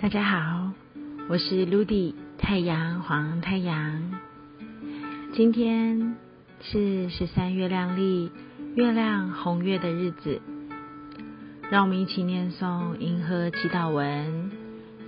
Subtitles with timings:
[0.00, 0.70] 大家好，
[1.28, 4.20] 我是 Ludy 太阳黄太阳。
[5.34, 6.14] 今天
[6.60, 8.30] 是十三月亮历
[8.76, 10.40] 月亮红月的日子，
[11.68, 14.52] 让我们一起念诵银河祈祷文，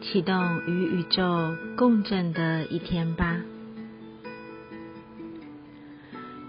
[0.02, 3.40] 启动与宇宙共振的一天吧。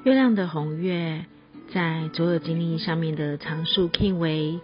[0.04, 1.28] 月亮的红月
[1.72, 4.60] 在左耳经历上面的常数 K 为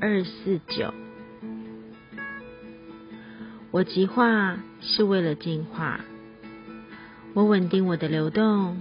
[0.00, 0.92] 二四九。
[3.72, 6.00] 我极化是为了进化，
[7.34, 8.80] 我稳定我的流动，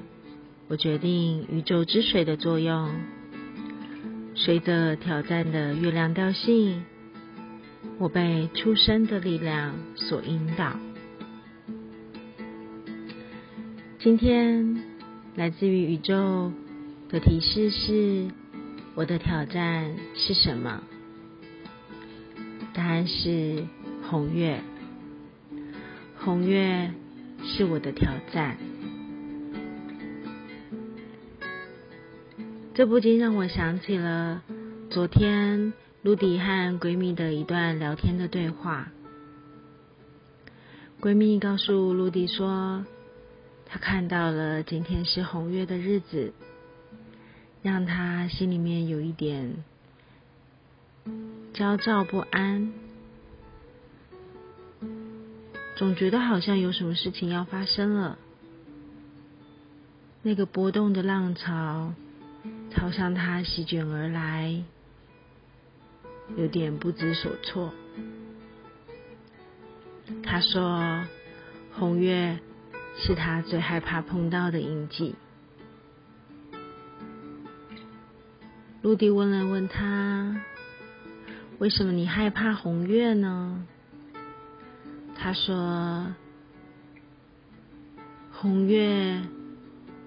[0.67, 2.89] 我决定宇宙之水的作用。
[4.33, 6.83] 随着挑战的月亮调性，
[7.99, 10.79] 我被出生的力量所引导。
[13.99, 14.81] 今天
[15.35, 16.51] 来自于宇宙
[17.09, 18.27] 的提示是：
[18.95, 20.81] 我的挑战是什么？
[22.73, 23.65] 答案是
[24.09, 24.59] 红月。
[26.21, 26.91] 红月
[27.43, 28.57] 是我的挑战，
[32.73, 34.43] 这不禁让我想起了
[34.89, 38.91] 昨天露迪和闺蜜的一段聊天的对话。
[40.99, 42.85] 闺蜜告诉露迪说，
[43.65, 46.33] 她看到了今天是红月的日子，
[47.61, 49.63] 让她心里面有一点
[51.53, 52.73] 焦躁不安。
[55.79, 58.17] 总觉得好像有什么事情要发生了，
[60.21, 61.93] 那个波动的浪潮
[62.69, 64.61] 朝向他席卷而来，
[66.35, 67.73] 有点不知所措。
[70.21, 71.05] 他说
[71.71, 72.39] ：“红月
[72.97, 75.15] 是他最害怕碰到的印记。”
[78.83, 80.43] 陆地问了问他
[81.59, 83.65] ：“为什么你害怕红月呢？”
[85.21, 86.15] 他说
[88.31, 89.21] ：“红月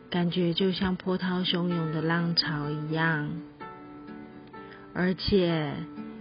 [0.09, 3.31] 感觉就像波涛汹涌的浪潮一样，
[4.95, 5.75] 而且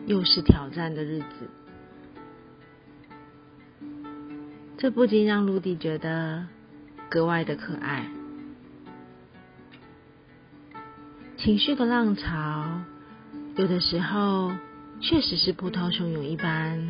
[0.07, 1.49] 又是挑战的日子。
[4.77, 6.45] 这不禁让陆地觉得
[7.09, 8.05] 格外的可爱。
[11.37, 12.81] 情绪的浪潮，
[13.55, 14.51] 有的时候
[14.99, 16.85] 确实是波涛汹涌一般。”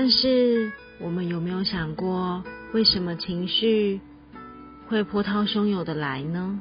[0.00, 0.70] 但是，
[1.00, 4.00] 我们有没有想过，为什么情绪
[4.86, 6.60] 会波涛汹涌的来呢？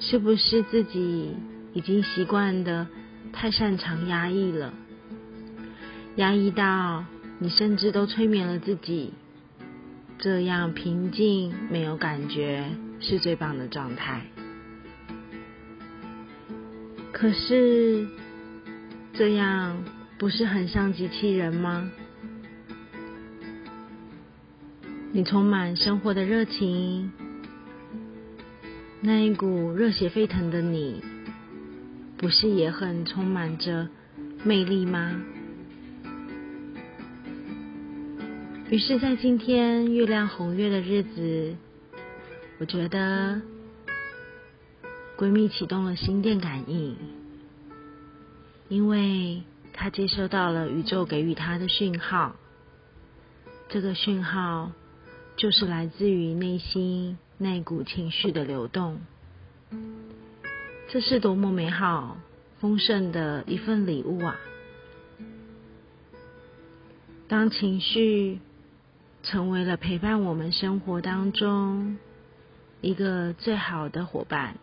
[0.00, 1.36] 是不是自己
[1.72, 2.88] 已经习惯的
[3.32, 4.74] 太擅长压抑了？
[6.16, 7.04] 压抑到
[7.38, 9.12] 你甚至都催眠了自己，
[10.18, 14.26] 这样平静没有感觉是最棒的状态。
[17.12, 18.08] 可是。
[19.14, 19.84] 这样
[20.18, 21.90] 不是很像机器人吗？
[25.12, 27.12] 你充满生活的热情，
[29.02, 31.04] 那一股热血沸腾的你，
[32.16, 33.88] 不是也很充满着
[34.42, 35.22] 魅力吗？
[38.70, 41.54] 于是，在今天月亮红月的日子，
[42.58, 43.42] 我觉得
[45.18, 46.96] 闺蜜启动了心电感应。
[48.72, 49.42] 因为
[49.74, 52.36] 他接收到了宇宙给予他的讯号，
[53.68, 54.72] 这个讯号
[55.36, 58.98] 就是来自于内心那股情绪的流动。
[60.88, 62.16] 这是多么美好、
[62.60, 64.40] 丰盛的一份礼物啊！
[67.28, 68.38] 当情绪
[69.22, 71.98] 成为了陪伴我们生活当中
[72.80, 74.56] 一个最好的伙伴。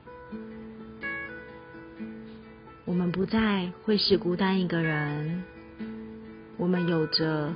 [2.90, 5.44] 我们不再会是孤单一个人，
[6.58, 7.54] 我们有着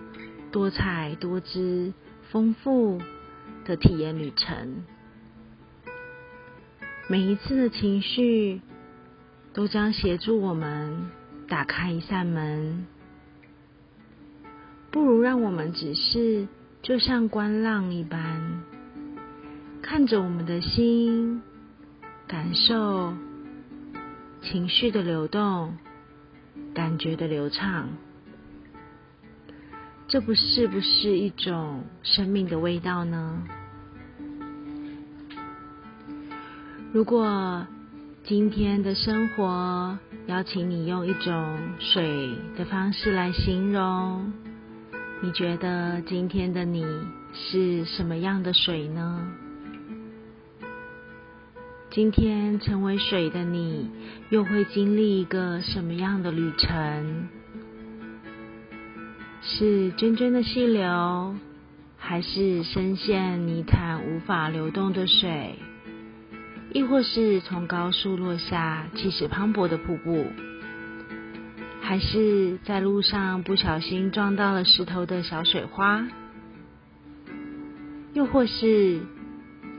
[0.52, 1.92] 多彩多姿、
[2.30, 3.02] 丰富
[3.66, 4.84] 的体验旅程。
[7.08, 8.62] 每一次的情绪
[9.54, 11.10] 都将协助我们
[11.48, 12.86] 打开一扇门。
[14.92, 16.48] 不如让我们只是
[16.84, 18.62] 就像观浪一般，
[19.82, 21.42] 看着我们的心，
[22.28, 23.16] 感受。
[24.44, 25.78] 情绪的流动，
[26.74, 27.88] 感觉的流畅，
[30.08, 33.42] 这不是不是一种生命的味道呢？
[36.92, 37.66] 如果
[38.24, 39.98] 今天的生活
[40.28, 44.32] 邀请你用一种水的方式来形容，
[45.22, 46.86] 你觉得今天的你
[47.34, 49.26] 是什么样的水呢？
[51.94, 53.88] 今天成为水的你，
[54.32, 57.28] 又会经历一个什么样的旅程？
[59.44, 61.36] 是涓涓的细流，
[62.00, 65.60] 还是深陷泥潭无法流动的水？
[66.74, 70.26] 亦或是从高处落下气势磅礴的瀑布？
[71.80, 76.08] 还是在路上不小心撞到了石头的小水花？
[78.14, 79.02] 又或是？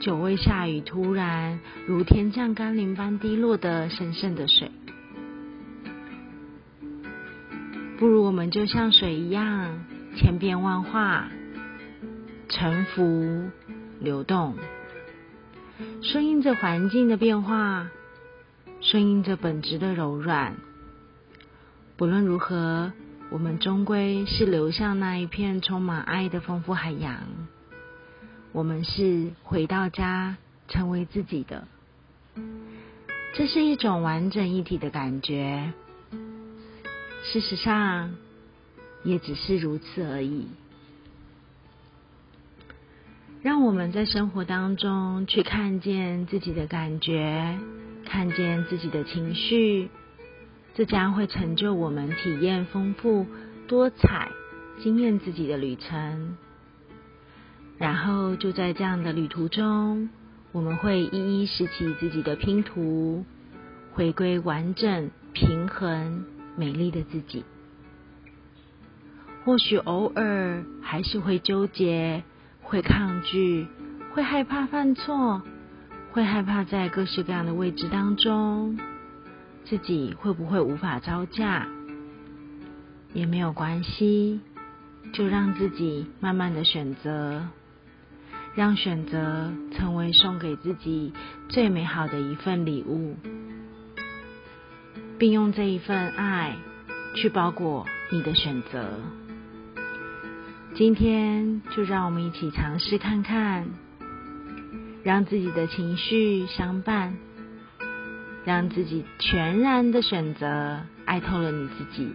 [0.04, 4.70] 久未下雨，突然如天降甘霖般滴落的神圣的水，
[7.98, 9.82] 不如我们就像水一样，
[10.14, 11.30] 千变万化，
[12.50, 13.48] 沉浮
[13.98, 14.56] 流动，
[16.02, 17.88] 顺应着环境的变化，
[18.82, 20.56] 顺应着本质的柔软。
[21.96, 22.92] 不论如何，
[23.30, 27.20] 我们终归是流向那一片充满爱的丰富海洋。
[28.54, 30.36] 我们是回到家，
[30.68, 31.66] 成为自己的，
[33.34, 35.72] 这是一种完整一体的感觉。
[37.24, 38.14] 事实上，
[39.02, 40.46] 也只是如此而已。
[43.42, 47.58] 让我们在生活当中去看见自己的感觉，
[48.06, 49.90] 看见自己的情绪，
[50.76, 53.26] 这将会成就我们体验丰富
[53.66, 54.30] 多彩、
[54.80, 56.36] 惊艳自己的旅程。
[57.76, 60.08] 然后就在这样的旅途中，
[60.52, 63.24] 我们会一一拾起自己的拼图，
[63.92, 66.24] 回归完整、平衡、
[66.56, 67.44] 美丽的自己。
[69.44, 72.22] 或许偶尔还是会纠结、
[72.62, 73.66] 会抗拒、
[74.14, 75.42] 会害怕犯错、
[76.12, 78.78] 会害怕在各式各样的位置当中，
[79.64, 81.66] 自己会不会无法招架？
[83.12, 84.40] 也没有关系，
[85.12, 87.46] 就让自己慢慢的选择。
[88.54, 91.12] 让选择成为送给自己
[91.48, 93.16] 最美好的一份礼物，
[95.18, 96.56] 并用这一份爱
[97.16, 99.00] 去包裹你的选择。
[100.76, 103.66] 今天就让我们一起尝试看看，
[105.02, 107.16] 让自己的情绪相伴，
[108.44, 112.12] 让自己全然的选择爱透了你自己，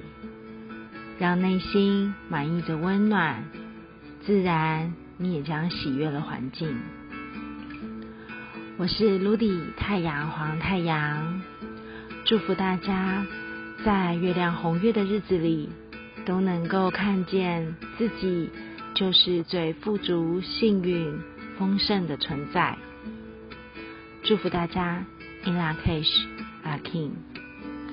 [1.20, 3.44] 让内心满意着温暖，
[4.26, 4.94] 自然。
[5.22, 6.80] 你也将喜悦了环境。
[8.78, 11.42] 我是卢迪太阳黄太阳，
[12.26, 13.26] 祝福大家
[13.84, 15.68] 在月亮红月的日子里，
[16.26, 18.50] 都能够看见自己
[18.96, 21.20] 就是最富足、幸运、
[21.58, 22.78] 丰盛的存在。
[24.24, 25.06] 祝福大家
[25.44, 26.28] ，In a case
[26.64, 27.29] a King。